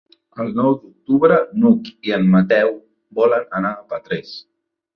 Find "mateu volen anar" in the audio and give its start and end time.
2.37-3.77